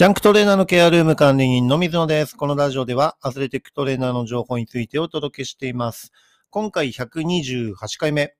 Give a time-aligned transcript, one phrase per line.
[0.00, 2.34] ジャンクトレーナーのケアルーム管理人の水野です。
[2.34, 6.10] このラジオではアスレティックトレーナーの情報についてお届けしています。
[6.48, 8.34] 今回128回目、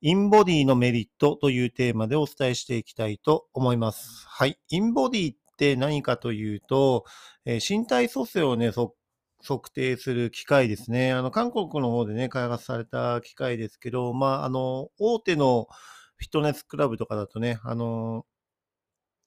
[0.00, 4.26] インボディのメリットというテーマでお伝えしていきたいと思います。
[4.26, 4.58] はい。
[4.68, 7.04] インボディって何かというと、
[7.44, 11.12] えー身体組成をね、測定する機械ですね。
[11.12, 15.68] あの、韓国の方でね、開発された機械ですけど、まあ、あの、大手の
[16.16, 18.26] フィットネスクラブとかだとね、あの、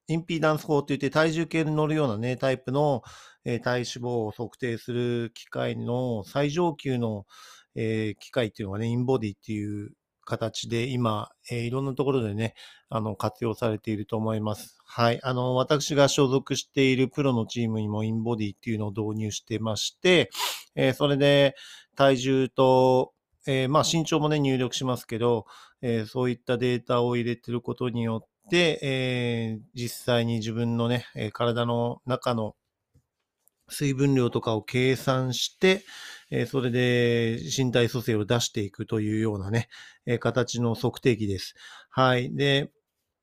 [0.10, 3.04] インピーダンス法といって体重計に乗るようなね、タイプの、
[3.46, 7.26] えー体脂肪を測定する機械の最上級の、
[7.76, 9.92] えー機械っていうのがね、インボディっていう
[10.26, 12.56] 形で今、えーいろんなところでね、
[12.90, 14.78] あの、活用されていると思います。
[14.86, 15.20] はい。
[15.24, 20.30] あの、私が所属しているプロのチームにもインボディっていうのを導入してまして、
[20.76, 21.56] えーそれで
[21.96, 23.14] 体重と、
[23.48, 25.46] えーまあ身長もね、入力しますけど、
[25.82, 32.56] えそういったデータを入れてることによって、えー実際に自分のね、え体の中の
[33.70, 35.84] 水分量とかを計算して、
[36.32, 39.70] えーそれで身体組成を出していくというようなね、
[40.06, 41.56] えー形の測定器です。
[41.90, 42.36] はい。
[42.36, 42.72] で、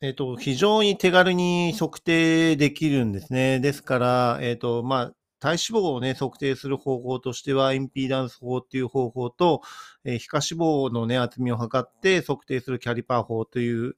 [0.02, 3.60] えっ、と、非常に手軽に測定できるんですね。
[3.60, 9.62] ですから、えっ、と、まあ、体脂肪をね、測定する方法としては、インピーダンス法っていう方法と、
[10.04, 13.96] え皮下脂肪のね、厚みを測って測定するキャリパー法という、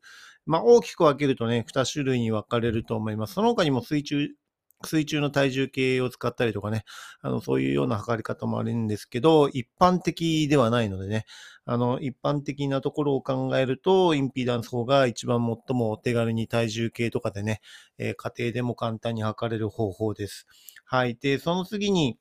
[0.49, 3.35] まあ、大きく分けるとね、2種類に分かれると思います。
[3.35, 4.29] その他にも水中、
[4.85, 6.85] 水中の体重計を使ったりとかね、
[7.21, 11.27] あの、そういうような測り方もあるんですけど、一般的ではないのでね、
[11.65, 17.61] あの、一般的なところを考えると、インピーダンス法が一番最もお手軽に体重計とかでね、
[17.99, 20.47] えー家庭でも簡単に測れる方法です。
[20.85, 21.17] はい。
[21.21, 22.19] で、その次に、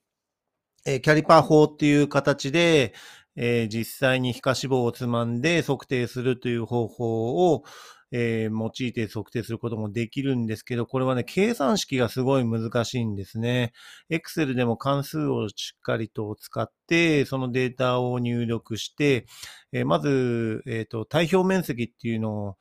[0.85, 2.93] えーキャリパー法っていう形で、
[3.35, 7.63] えー実際に皮下脂肪をつまんで測定するという方法を、
[8.11, 13.73] えー用いて測定することもできるんですけど、これはね、計算式がすごい難しいんですね。
[14.09, 19.25] Excel でも関数をしっかりと使って、そのデータを入力して、
[19.71, 22.57] えーまず、えっ、と、体表面積っていうのを、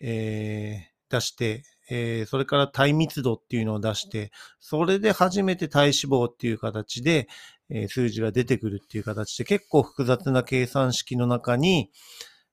[0.00, 7.28] えー出して、えーそれから体密度っていうのを出して、それで初めて体脂肪っていう形で、
[7.68, 11.90] えー数字が出てくるっていう形で、結構複雑な計算式の中に、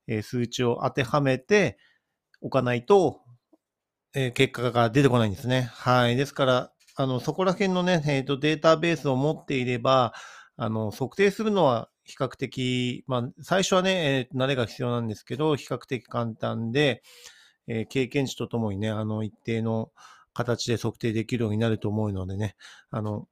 [0.08, 1.78] えー数値を当てはめて
[2.42, 3.22] おかないと、
[4.16, 5.70] えー結果が出てこないんですね。
[5.74, 6.16] はい。
[6.16, 10.14] ですから、あの、そこら辺のね、えーと、データベースを持っていれば、
[10.58, 17.04] あの、測定するのは比較的、まあ、最初はね、えー慣れが必要なんですけど、比較的簡単で、
[17.68, 19.92] えー経験値とともにね、あの、一定の
[20.34, 22.56] 形で測定できるようになると思うのでね、
[22.92, 23.28] あの、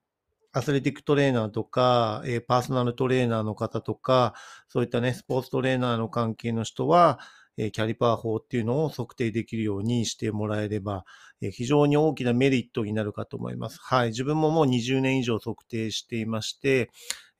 [0.54, 4.34] アスレティックトレーナーとか、えーパーソナルトレーナーの方とか、
[4.70, 7.20] そういったね、スポーツトレーナーの関係の人は、
[7.58, 11.06] えキャリパー法っていうのを測定できるようにしてもらえれば、
[11.52, 13.80] 非常に大きなメリットになるかと思います。
[13.82, 14.08] はい。
[14.10, 16.90] 自分ももう20年以上測定していまして、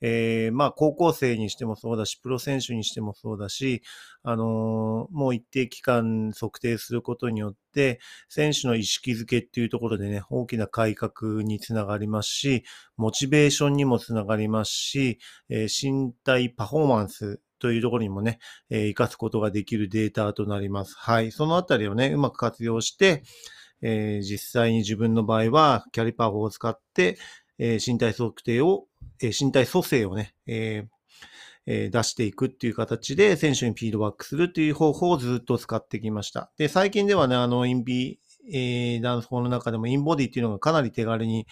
[0.02, 3.82] えーまあ、高校生にしてもそうだし、プロ選手にしてもそうだし、
[4.24, 12.64] あのーもう一定期間測定することによって、選手の意識づけっていうところでね、大きな改革につながりますし、
[12.98, 18.38] モチベーションにもつながりますし、えー身体パフォーマンスというところにもね、
[18.70, 20.96] えー活かすことができるデータとなります。
[21.00, 21.32] はい。
[21.32, 23.24] そのあたりをね、うまく活用して、
[23.82, 27.18] えー実際に自分の場合は、キャリパー法を使って、
[27.58, 28.86] えー身体測定を、
[29.20, 30.96] えー身体組成をね、えー
[31.68, 36.52] え出していくっていう形で選手にフィードバックするっていう方法をずっと使ってきました。
[36.58, 38.20] で、最近ではね、あの、インビ、
[38.54, 41.48] えーダンス法の中でもインボディっていうのがかなり手軽に、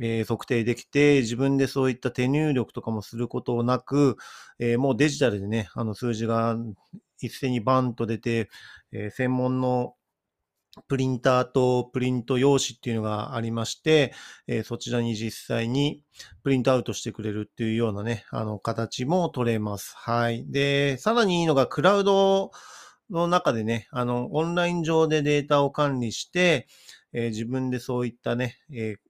[0.00, 4.16] えー測定できて、自分でそういった手入力とかもすることなく、
[4.58, 6.56] えーもうデジタルでね、あの数字が
[7.20, 8.48] 一斉にバンと出て、
[8.92, 9.94] えー専門の
[10.86, 14.12] プリンターとプリント用紙っていうのがありまして、
[14.46, 16.02] えーそちらに実際に
[16.42, 19.94] プリントアウトしてくれるっていうようなね、あの形も取れます。
[19.96, 20.44] はい。
[20.50, 22.52] で、さらにいいのがクラウド
[23.10, 26.68] の中でね、あの、オンライン上でデータを管理して、
[27.12, 29.09] えー自分でそういったね、えー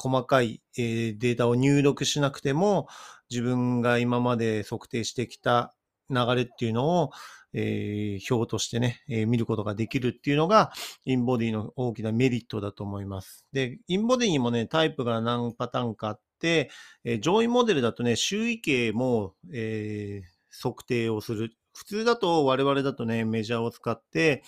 [0.00, 2.88] 細かい、えーデータを入力しなくても、
[3.30, 5.74] 自分が今まで測定してきた
[6.08, 7.10] 流れっていうのを、
[7.52, 10.72] えー表としてね、えー見ることができるっていうのが、
[11.04, 13.44] インボディの大きなメリットだと思います。
[13.52, 16.70] で、インボディにもね、タイプが何パターンかあって、
[17.04, 21.54] えー上位モデルだとね、周囲径も、え測定をする。
[21.74, 24.42] 普通だと、我々だとね、メジャーを使って、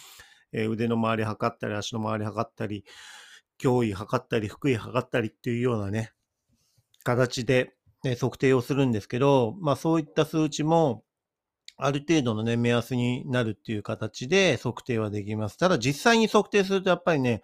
[0.53, 2.85] え腕の周り測ったり、足の周り測ったり、
[3.63, 6.13] 胸囲測ったり、腹囲測ったりっていうようなね、
[7.05, 7.75] 形で、
[8.05, 11.05] えー測定をするんですけど、まあそういった数値も、
[11.77, 15.57] ある程度のね、目安になるっていう形で測定はできます。
[15.59, 17.43] ただ実際に測定するとやっぱりね、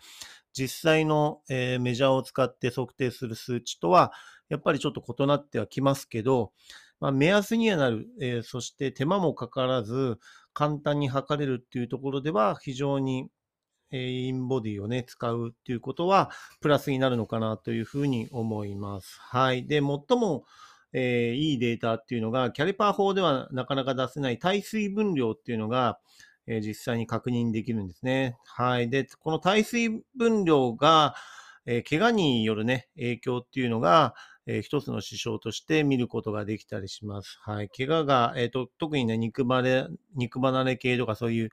[0.52, 4.12] 実際の、えーメジャーを使って測定する数値とは、
[4.48, 6.52] やっぱりちょっと異なってはきますけど、
[7.00, 10.18] まあ、目安にはなる、えーそして手間もかからず、
[10.52, 13.28] 簡単に測れるっていうところでは、非常に、
[13.90, 16.30] インボディをね、使うっていうことは、
[16.60, 19.18] プラスになるのかなというふうに思います。
[19.20, 19.66] はい。
[19.66, 20.44] で、最も、
[20.92, 25.98] えーいいデータっていうのが、キャリパー法ではなかなか出せない耐水分量っていうのが、
[26.46, 28.36] えー実際に確認できるんですね。
[28.44, 28.88] はい。
[28.90, 31.14] で、この耐水分量が、
[31.66, 34.14] えー怪我によるね、影響っていうのが、
[34.46, 37.38] えー一つの指標として見ることができたりします。
[37.42, 37.68] はい。
[37.68, 41.50] 怪我が、えっ、と、特にね、肉離れ、肉離れ系とかそういう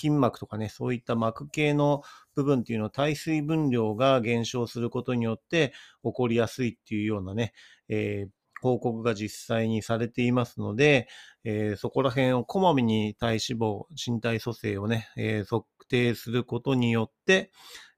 [0.00, 2.02] 筋膜とかね、そういった膜系の
[2.34, 5.72] 部分っていうのは耐水分量が減少することによって
[6.04, 7.52] 起こりやすいっていうようなね、
[7.88, 8.30] えー
[8.62, 11.08] 報告が実際にされていますので、
[11.44, 17.50] えーそこら辺をこまめに体脂肪、身体組成をね、えー測定することによって、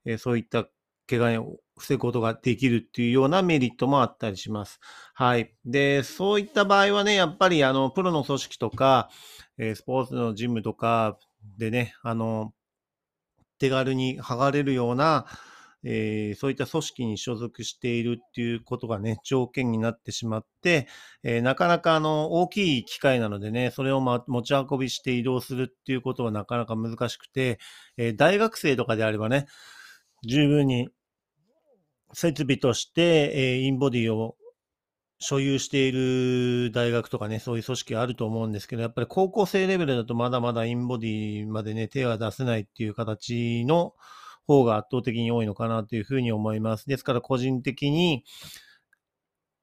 [0.05, 0.69] えーそういった
[1.09, 4.79] 怪我を防ぐことができるっていうようなメリットもあったりします。
[5.15, 5.55] はい。
[5.65, 9.11] で、そういった場合はね、やっぱりあの、プロの組織とか、
[9.59, 11.19] えスポーツのジムとか
[11.59, 12.53] でね、あの、
[13.59, 15.27] 手軽に剥がれるような、
[15.85, 20.87] えーそういった組織に所属しているっていうことがね、条件になってしまって、
[21.25, 27.59] えーなかなかあの、大きい機械なのでね、それを、ま、持ち運びして移動するっていうことはなかなか難しくて、
[27.97, 29.47] えー大学生とかであればね、
[30.27, 30.89] 十分に
[32.13, 34.37] 設備として、えインボディを
[35.23, 43.95] 所有している大学とかね、そういう組織あると思うんですけど、やっぱり高校生レベルだとまだまだインボディまでね、手は出せないっていう形の
[44.49, 46.89] 方が圧倒的に多いのかなというふうに思います。
[46.89, 48.25] ですから個人的に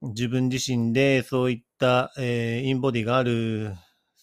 [0.02, 3.76] 自分自身でそういった、えーインボディがある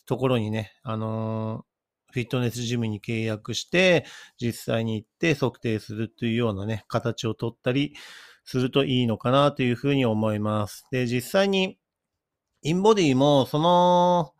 [0.07, 1.77] ところにね、あのー
[2.13, 4.07] フィットネスジムに契約して、
[4.41, 7.95] 実際に行って測定するというようなね、形を取ったり
[8.47, 10.87] するといいのかなというふうに思います。
[10.91, 11.79] で、実際に、
[12.63, 14.33] インボディも、その、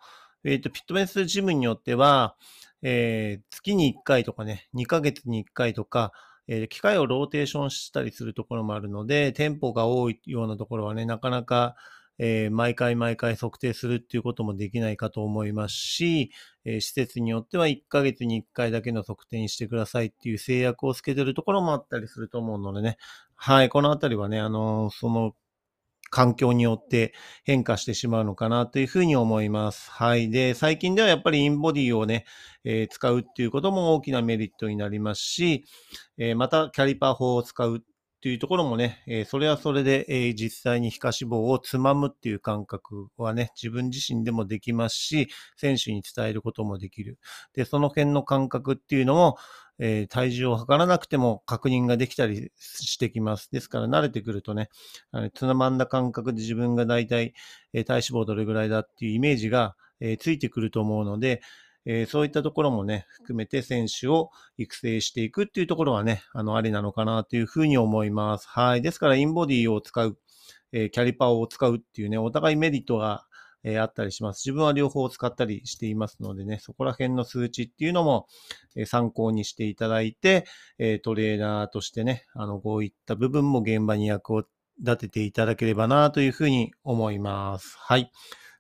[0.45, 2.37] えっ、と、ピットメスジムによっては、
[2.83, 6.13] えー月に1回とかね、2ヶ月に1回とか、
[6.47, 11.75] えー機械をローテーションしたりするところもあるので、店舗が多いようなところはね、なかなか、
[12.19, 16.31] えー毎回毎回測定するっていうこともできないかと思いますし、
[16.65, 22.97] えー施設によっては1ヶ月に1回だけの測定にしてくださいっていう制約をつけてるところもあったりすると思うのでね。
[23.35, 25.35] はい、このあたりはね、あのーその
[26.11, 27.13] 環境によって
[27.45, 29.91] 変化してしまうのかなというふうに思います。
[29.91, 30.31] はい。
[30.31, 32.25] で、最近ではやっぱりインボディをね、
[32.65, 35.65] えー使うっていうことも大きなメリットになりますし、
[36.17, 37.83] えーまたキャリパー法を使う
[38.17, 47.19] っていうところもね、えーそれはそれで、えー実際に皮下脂肪をつまむっていう感覚はね、自分自身でもできますし、選手に伝えることもできる。
[47.55, 49.37] で、その辺の感覚っていうのも、
[49.79, 53.51] えー体重を測らなくても確認ができたりしてきます。
[53.53, 54.71] ですから慣れてくるとね、
[55.13, 57.35] あのつまんだ感覚で自分が大体、
[57.75, 61.41] え体脂肪どれぐらいだっていうイメージが、えついてくると思うので、
[61.87, 68.49] えーそういったところもね、含めて選手を育成していくっていうところはね、あの、ありなのかなというふうに思います。
[68.49, 68.83] はい。
[68.83, 70.19] ですから、インボディを使う、
[70.73, 73.25] えーキャリパーを使うっていうね、お互いメリットが、
[73.65, 74.47] えーあったりします。
[74.47, 78.27] 自分は両方使ったりしていますのでね、そこら辺の数値っていうのも、
[78.77, 80.45] えー参考にしていただいて、
[80.79, 84.45] えートレーナーとしてね、あの、こういった部分も現場に役を
[84.79, 87.77] 立てていただければなというふうに思います。
[87.79, 88.11] はい。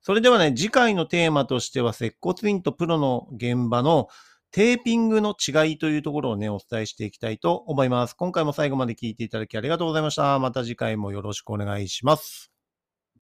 [0.06, 4.06] それではね、次回のテーマとしては、接骨院とプロの現場の
[4.52, 8.14] テーピングの違いというところをね、お伝えしていきたいと思います。
[8.14, 10.38] 今回も最後まで聞いていただきありがとうございました。
[10.38, 12.55] また次回もよろしくお願いします。